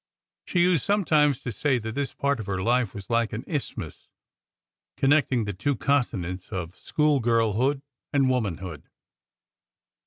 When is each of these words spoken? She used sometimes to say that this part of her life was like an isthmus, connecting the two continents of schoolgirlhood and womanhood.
She 0.47 0.61
used 0.61 0.81
sometimes 0.81 1.41
to 1.41 1.51
say 1.51 1.77
that 1.77 1.93
this 1.93 2.11
part 2.11 2.39
of 2.39 2.47
her 2.47 2.59
life 2.59 2.95
was 2.95 3.07
like 3.11 3.33
an 3.33 3.43
isthmus, 3.45 4.09
connecting 4.97 5.45
the 5.45 5.53
two 5.53 5.75
continents 5.75 6.49
of 6.49 6.75
schoolgirlhood 6.75 7.83
and 8.11 8.27
womanhood. 8.27 8.89